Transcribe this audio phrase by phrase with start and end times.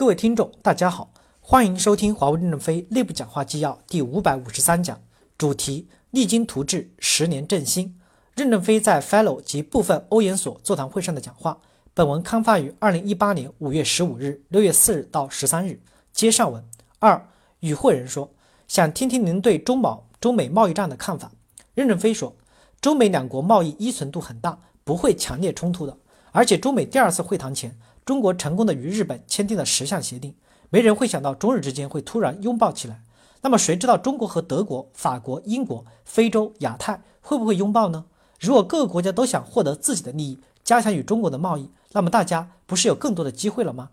[0.00, 1.12] 各位听众，大家好，
[1.42, 4.98] 欢迎收听华为任正非内部讲话纪要第五百五十三讲，
[5.36, 8.00] 主题：励精图治，十年振兴。
[8.34, 11.58] 任正非在 Fellow 及部分欧研所座谈会上的讲话。
[11.92, 15.82] 本文刊发于二零一八年五月十五日、六月四日到十三日。
[16.14, 16.64] 接上文
[16.98, 17.28] 二，
[17.58, 18.30] 与会人说，
[18.66, 21.30] 想听听您对中贸、中美贸易战的看法。
[21.74, 22.34] 任正非说，
[22.80, 25.98] 中美两国贸易依存度很大，不会强烈冲突的。
[26.32, 27.76] 而且中美第二次会谈前，
[28.10, 30.34] 中国成功的与日本签订了十项协定，
[30.68, 33.04] 没人会想到中日之间会突然拥抱起来。
[33.42, 38.06] 那么谁知道中国和德国、法国、英国、非洲、亚太会不会拥抱呢？
[38.40, 43.90] 如果各个国家都想获得自己的利益，加强与中国的贸易，那么大家不是有更多的机会了吗？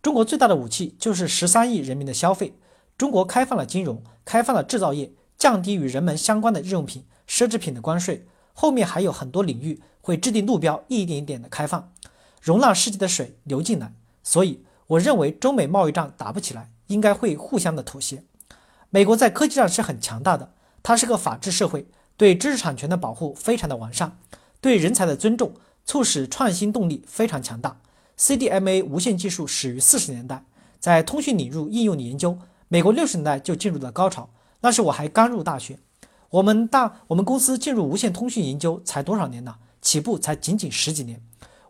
[0.00, 2.56] 中国最大的武器就是十三亿人民的消费。
[2.96, 11.90] 中国开放了金融，开放了制造业，降低与人们相关的日用品、奢侈品的关税，后面还有很多领域会制定路标，一点一点的开放，
[12.46, 13.92] 容纳世界的水流进来。
[14.22, 18.22] 所以，我认为中美贸易战打不起来，应该会互相的妥协。
[18.90, 21.88] 美国在科技上是很强大的，它是个法治社会。
[22.16, 24.16] 对知识产权的保护非常的完善，
[24.60, 27.80] 对人才的尊重促使创新动力非常强大。
[28.16, 30.44] CDMA 无线技术始于四十年代，
[30.78, 32.38] 在通讯领域应用研究，
[32.68, 34.30] 美国六十年代就进入了高潮。
[34.60, 35.80] 那时我还刚入大学，
[36.30, 39.56] 我们大我们公司进入无线通讯研究才多少年呢？
[39.82, 41.20] 起步才仅仅十几年。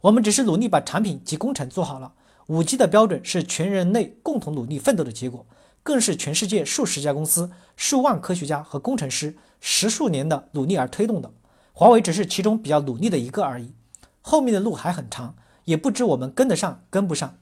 [0.03, 2.13] 我们只是努力把产品及工程做好了。
[2.47, 5.47] 五 G 的标准是全人类共同努力奋斗的结果，
[5.83, 9.37] 更是全世界数十家公司、数万科学家和工程师。
[9.59, 11.33] 十数年的努力而推动的，
[11.73, 13.73] 华为只是其中比较努力的一个而已，
[14.21, 17.39] 后面的路还很长，也不知我们跟得上跟不上。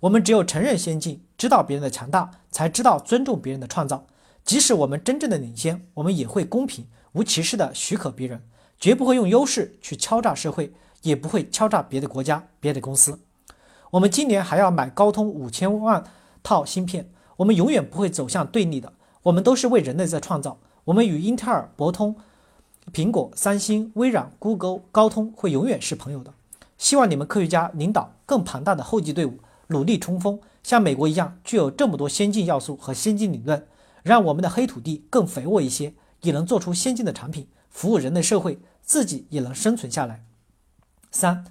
[0.00, 4.06] 我们只有承认先进，知道别人的强大，才知道尊重别人的创造。
[4.44, 8.42] 即使我们真正的领先，我们也会公平无歧视的许可别人，
[8.78, 10.72] 绝不会用优势去敲诈社会，
[11.06, 13.20] 也不会敲诈别的国家、别的公司。
[13.92, 16.04] 我们今年还要买高通五千万
[16.42, 20.58] 套芯片，我们永远不会走向对立的，我们都是为人类在创造。
[20.86, 22.16] 我们与英特尔、博通、
[22.92, 26.34] 苹果、三星、微软、Google、高通会永远是朋友的。
[26.76, 29.38] 希望你们科学家领导更庞大的后继队伍，
[29.68, 33.66] 努力冲锋，像美国一样具有这么多先进要素和先进理论，
[34.02, 40.25] 让我们的黑土地更肥沃一些，也能做出先进的产品，服务人类社会，自己也能生存下来。
[41.16, 41.44] 三，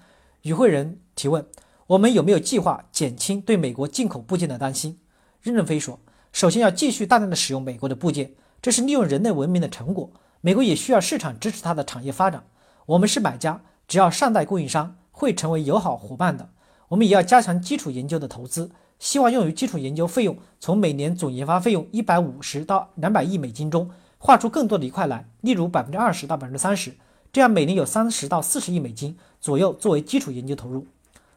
[0.44, 1.44] 与会人提问：
[1.88, 5.00] 我们有没有计划减轻对美国进口部件的担心？
[5.42, 6.00] 任正非说：
[6.32, 8.34] 首先要继续大量的使用美国的部件。
[8.62, 10.12] 这是利用人类文明的成果，
[10.42, 12.44] 美国也需要市场支持它的产业发展。
[12.86, 16.50] 我们是买家，只要善待供应商，会成为友好伙伴的。
[16.90, 26.96] 我们也要加强基础研究的投资，希望用于基础研究费用从每年总研发费用一百五十到两百亿美金中划出更多的一块来，例如百分之二十到百分之三十，
[27.36, 30.88] 这样每年有三十到四十亿美金左右作为基础研究投入。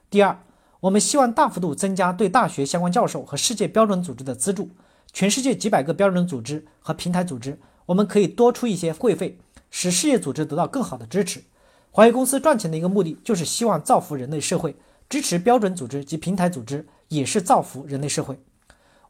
[0.08, 0.38] 第二，
[0.78, 4.68] 我们希望大幅度增加对大学相关教授和世界标准组织的资助。
[5.12, 9.40] 全世界几百个标准组织和平台组织，我们可以多出一些会费，
[9.72, 11.42] 使事业组织得到更好的支持。
[11.90, 14.76] 华为公司赚钱的一个目的，就是希望造福人类社会，
[15.08, 18.38] 支持标准组织及平台组织，也是造福人类社会。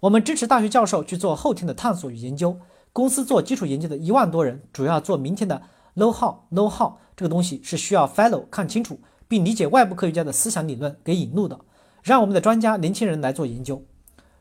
[0.01, 2.59] 我们支持大学教授去做后天的探索与研究，
[2.95, 5.61] 公司做基础研究的一万多人，主要做明天的
[5.95, 11.59] know how know how 这个东西是需要 fellow 看清楚并理解外部科学家的思想理论给引入的，
[12.03, 13.85] 让我们的专家年轻人来做研究。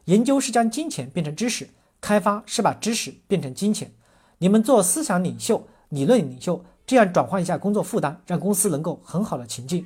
[0.06, 1.70] 研究是将金钱变成知识，
[2.00, 3.92] 开发是把知识变成金钱。
[4.38, 9.86] 你们做思想领袖、理论领袖，这样转换一下工作负担，让公司能够很好的前进。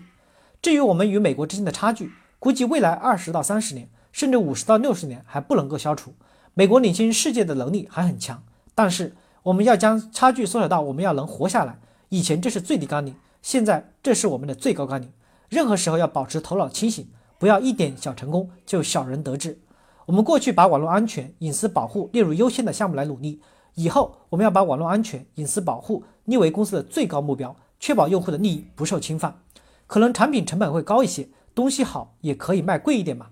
[0.61, 6.13] 至于我们与美国之间的差距，估计未来二十到三十年，甚至五十到六十年还不能够消除。
[6.53, 8.43] 美国领先世界的能力还很强，
[8.75, 11.79] 但是我们要将差距缩小到我们要能活下来。
[12.09, 15.11] 以前这是最低纲领，现在这是我们的最高纲领。
[15.49, 17.07] 任何时候要保持头脑清醒，
[17.37, 19.59] 不要一点小成功就小人得志。
[20.05, 23.41] 我们过去把网络安全、隐私保护列入优先的项目来努力，
[23.75, 29.41] 以后我们要把网络安全、隐私保护列为公司的最高目标，确保用户的利益不受侵犯。
[29.87, 33.27] 可能产品成本会高一些，东西好也可以卖贵一点嘛。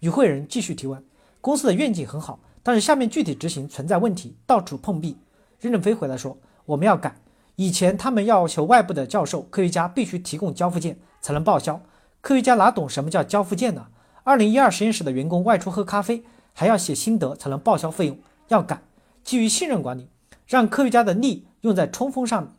[0.00, 1.04] 与会人继续提问：
[1.40, 5.16] 公司的愿景很好，但是下面具体执行存在问题，到处碰壁。
[5.58, 7.16] 任正非回答说：我们要改。
[7.56, 11.80] 以前他们要求外部的教授、科学家必须提供交付件才能报销，
[12.20, 13.88] 科学家哪懂什么叫交付件呢？
[14.22, 16.22] 二零一二实验室的员工外出喝咖啡，
[16.52, 18.18] 还要写心得才能报销费用，
[18.48, 18.82] 要改。
[19.24, 20.08] 基于信任管理，
[20.46, 22.54] 让科学家的力用在冲锋上。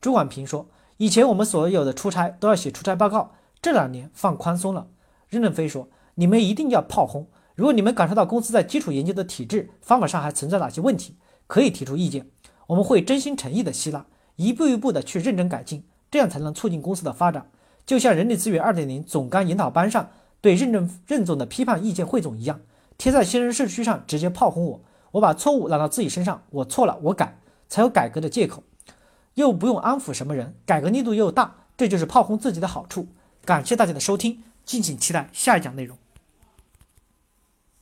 [0.00, 3.32] 朱广平说：“以前我们所有的出差都要写出差报告，
[3.62, 4.88] 这两年放宽松了。”
[5.28, 7.28] 任正非说：“你们一定要炮轰。
[7.54, 11.16] 如果你们感受到公司在基础研究的体制方法上还存在哪些问题，
[11.54, 12.26] 可以提出意见，
[12.66, 17.48] 我们会真心诚意的吸纳，一步一步的去认真改进，这样才能促进公司的发展。
[17.86, 20.10] 就像人力资源二点零总干研讨班上。”
[20.42, 22.60] 对任正任总的批判意见汇总一样，
[22.98, 24.80] 贴在新人社区上直接炮轰我。
[25.12, 28.64] 我把错误揽到自己身上，我错了，我改，才有改革的借口，
[29.34, 33.06] 又不用安抚什么人，改革力度又大，这就是炮轰自己的好处。
[33.44, 35.96] 感谢大家的收听，敬请期待下一讲内容。